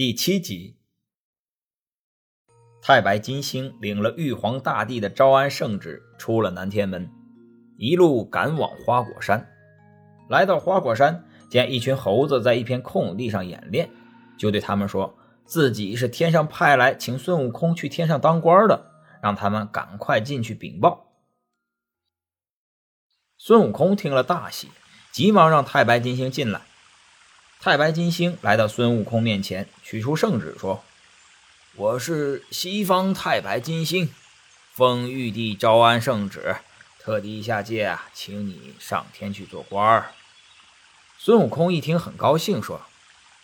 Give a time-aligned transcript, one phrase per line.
[0.00, 0.78] 第七集，
[2.80, 7.12] 太白金星领了玉皇大帝的招安圣旨，出了南天门，
[7.76, 9.46] 一路赶往花果山。
[10.30, 13.90] 来到花果山，见一群猴子在一片空地上演练，
[14.38, 18.92] 就对他们说自己是天上派来请孙悟空去天上当官的，
[19.22, 21.12] 让他们赶快进去禀报。
[23.36, 24.70] 孙悟空听了大喜，
[25.12, 26.62] 急忙让太白金星进来。
[27.62, 30.82] 太白金星来到孙悟空面前，取出圣旨说
[31.76, 34.10] ：“我是西方太白金星，
[34.72, 36.56] 奉玉帝招安圣旨，
[36.98, 40.12] 特地下界啊，请你上天去做官儿。”
[41.20, 42.80] 孙悟空一听很高兴，说：“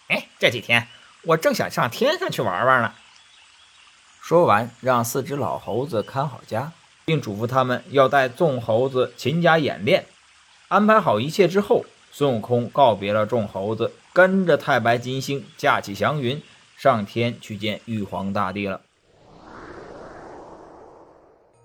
[0.09, 0.88] 哎，这几天
[1.24, 2.95] 我正想上天上去玩玩呢。”
[4.23, 6.73] 说完，让四只老猴子看好家，
[7.04, 10.06] 并嘱咐他们要带众猴子勤加演练。
[10.68, 13.92] 安排好一切之后，孙悟空告别了众猴子。
[14.16, 16.40] 跟着太白金星驾起祥云
[16.74, 18.80] 上天去见玉皇大帝了。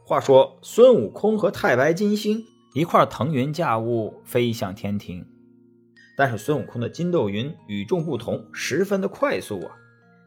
[0.04, 2.44] 话说孙悟空和太白金星
[2.74, 5.26] 一块腾云驾雾飞向天庭，
[6.18, 9.72] 但是孙悟空的筋斗云与众不同，十分的快速啊！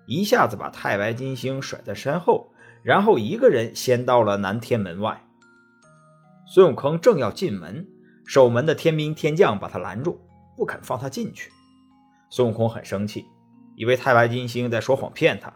[0.06, 2.48] 一下子把太白金星甩在身后，
[2.83, 5.22] 然后一个人先到了南天门外。
[6.47, 7.86] 孙悟空正要进门，
[8.25, 10.19] 守门的天兵天将把他拦住，
[10.56, 11.50] 不肯放他进去。
[12.37, 13.29] 孙悟空很生气，
[13.77, 15.55] 以为太白金星在说谎骗他。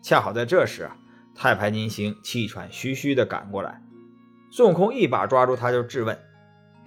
[0.00, 0.96] 恰好在这时啊，
[1.34, 3.82] 太白金星气喘吁吁地赶过来，
[4.52, 6.16] 孙悟空一把抓住他，就质问：“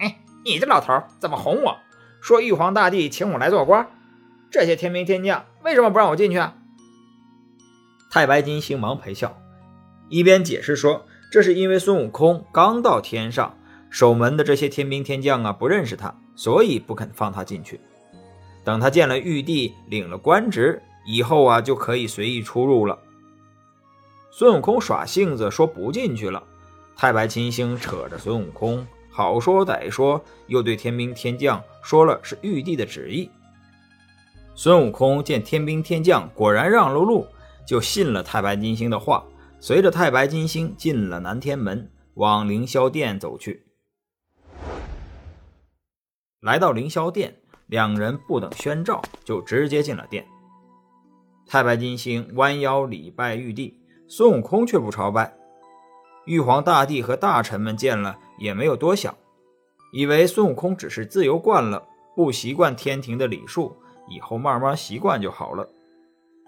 [0.00, 1.76] 哎，你这老头怎么哄我？
[2.22, 3.86] 说玉皇大帝请我来做官，
[4.50, 6.56] 这些天兵天将为什么不让我进去啊？”
[8.10, 9.38] 太白金星忙陪笑，
[10.08, 13.58] 一边解释说：“这是因为孙悟空刚到天上，
[13.90, 17.78] 守门的这些天兵天将啊不认识他，所以不肯放他进去。”
[18.66, 22.98] 等他见了玉帝，领了官职以后啊，就可以随意出入了。
[24.32, 26.42] 孙悟空耍性子说不进去了，
[26.96, 33.30] 太白金星扯着孙悟空，好说歹说，又对天兵天将说了是玉帝的旨意。
[34.56, 37.24] 孙悟空见天兵天将果然让了路，
[37.64, 39.24] 就信了太白金星的话，
[39.60, 43.64] 随着太白金星进了南天门，往凌霄殿走去。
[46.40, 47.32] 来到凌霄殿。
[47.66, 50.26] 两人不等宣召，就直接进了殿。
[51.46, 55.34] 太白金星弯腰礼拜玉帝，孙悟空却不朝拜。
[56.24, 59.14] 玉皇大帝和大臣们见了也没有多想，
[59.92, 63.76] 以为孙悟空只是自由惯了，不习惯天庭的礼数，
[64.08, 65.68] 以后慢慢习惯就好了。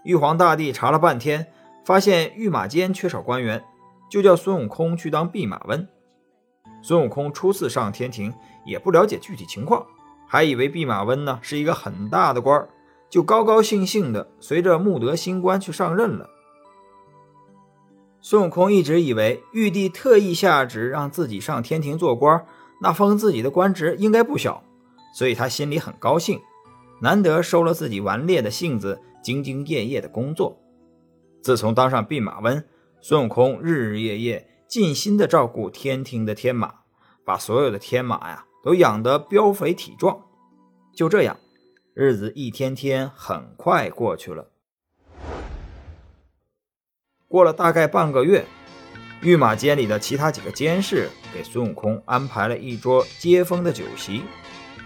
[0.04, 1.46] 玉皇大帝查了半天，
[1.84, 3.64] 发现御马监缺少官员，
[4.10, 5.86] 就叫孙悟空去当弼马温。
[6.82, 8.32] 孙悟空初次上天庭，
[8.64, 9.84] 也不了解具体情况。
[10.28, 12.68] 还以为弼马温呢是一个很大的官儿，
[13.08, 16.28] 就高高兴兴的随着穆德新官去上任了。
[18.20, 22.44] 孙悟空一直以为玉帝特意下旨让自己上天庭做官，
[22.82, 24.62] 那封自己的官职应该不小，
[25.14, 26.40] 所以他心里很高兴，
[27.00, 30.60] 难得收了自己顽劣的性子，兢兢业业的工作。
[31.40, 32.62] 自从当上弼马温，
[33.00, 36.74] 孙悟空日日夜夜尽心的照顾天庭的天马，
[37.24, 38.44] 把所有的天马呀。
[38.68, 40.26] 都养得膘肥体壮，
[40.94, 41.38] 就这样，
[41.94, 44.50] 日子一天天很快过去了。
[47.26, 48.44] 过了大概半个月，
[49.22, 54.24] 御马监里的其他几个监事给孙悟空安排了一桌接风的酒席。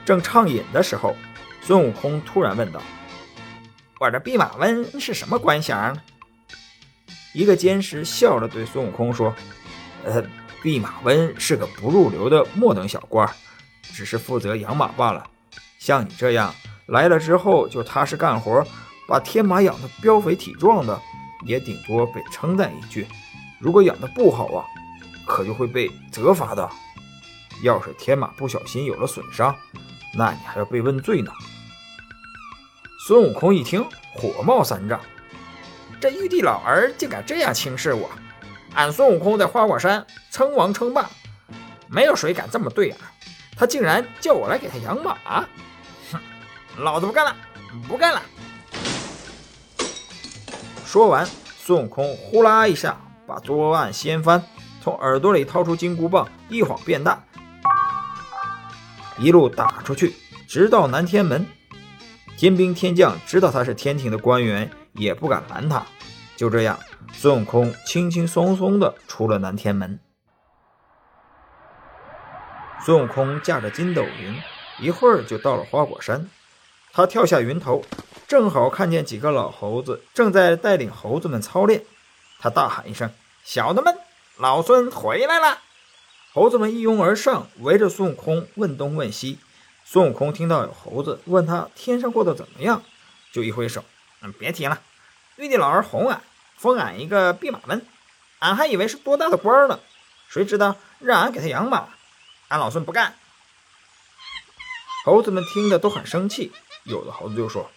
[0.04, 1.16] 正畅饮的时候，
[1.60, 2.81] 孙悟空突然问道
[3.98, 6.00] ：“我这弼马温是什么官衔呢？”
[7.34, 9.34] 一个监事笑着对孙悟空说
[10.06, 10.25] ：“呃，
[10.62, 13.28] 弼马温是个不入流的末等小官。”
[13.82, 15.25] 只是负责养马罢了。
[15.78, 16.54] 像你这样
[16.87, 18.65] 来了之后就踏实干活，
[19.09, 21.00] 把天马养得膘肥体壮的，
[21.44, 23.06] 也顶多被称赞一句。
[23.59, 24.65] 如果养得不好啊，
[25.26, 26.69] 可就会被责罚的。
[27.62, 29.54] 要是天马不小心有了损伤，
[30.15, 31.31] 那你还要被问罪呢。
[33.06, 33.84] 孙悟空一听，
[34.15, 35.01] 火冒三丈：
[36.01, 38.10] 这玉帝老儿竟敢这样轻视我！
[38.74, 41.09] 俺孙悟空在花果山称王称霸，
[41.89, 42.98] 没有谁敢这么对俺。
[43.57, 45.16] 他竟然叫我来给他养马，
[46.10, 46.21] 哼！
[46.78, 47.37] 老子不干了，
[47.87, 48.22] 不干了！
[50.84, 51.27] 说完，
[51.59, 54.43] 孙悟空呼啦一下把桌案掀翻，
[54.83, 57.22] 从耳朵里掏出金箍棒，一晃变大，
[59.19, 60.15] 一路打出去，
[60.48, 61.47] 直到南天门。
[62.37, 65.84] 天兵天将知道他是天庭的官员，也不敢拦他。
[66.37, 66.78] 就这样，
[67.13, 70.01] 孙悟空轻轻松松地出了南天门。
[72.84, 74.43] 孙悟空驾着筋斗云，
[74.81, 76.29] 一会儿就到了花果山。
[76.93, 77.84] 他跳下云头，
[78.27, 81.84] 正好看见几个老猴子正在带领猴子们操练，
[82.41, 83.13] 他大喊一声
[83.45, 83.97] ：“小的们，
[84.37, 85.59] 老孙回来了！”
[86.34, 89.39] 猴子们一拥而上，围着孙悟空问东问西。
[89.84, 92.83] 孙悟空听到有猴子问他天上过得怎么样，
[93.33, 93.84] 就一挥手
[94.23, 94.81] ：“嗯，别提了，
[95.37, 96.21] 玉帝老儿哄俺，
[96.57, 97.87] 封俺一个弼马温，
[98.41, 99.79] 俺还以为是多大的官呢，
[100.29, 101.89] 谁知道让俺给他养马，
[102.53, 103.16] 俺老孙不干。”
[105.04, 106.53] 猴子们听的都很生气，
[106.84, 107.71] 有的猴子就说。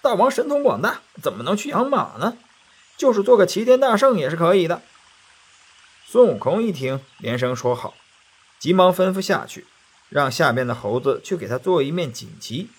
[0.00, 2.36] 大王神通广大，怎么能去养马呢？
[2.96, 4.82] 就是做个齐天大圣也是可以的。
[6.06, 7.94] 孙悟空一听，连声说好，
[8.58, 9.66] 急忙吩咐下去，
[10.08, 12.70] 让下边的猴子去给他做一面锦旗，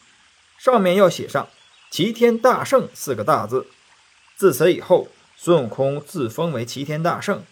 [0.57, 1.47] 上面要写上
[1.91, 3.67] “齐天大圣”四个大字。
[4.35, 7.43] 自此以后，孙悟空自封为齐天大圣，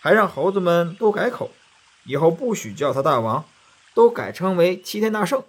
[0.00, 1.50] 还让猴子们都改口，
[2.06, 3.44] 以后不许叫他大王，
[3.94, 5.42] 都改称为齐天大圣。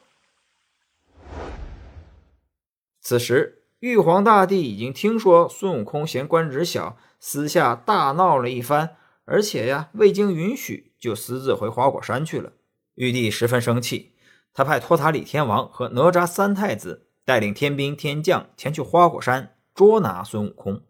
[3.02, 3.62] 此时。
[3.80, 12.54] 玉皇大帝已经听说孙悟空嫌官职小，私下大闹了一番，而且呀，未经允许就私自回花果山去了。
[12.96, 14.16] 玉帝十分生气，
[14.54, 20.82] 他派托塔李天王和哪吒三太子带领天兵天将前去花果山捉拿孙悟空。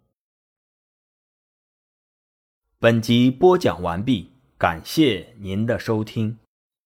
[2.79, 6.37] 本集播讲完毕，感谢您的收听。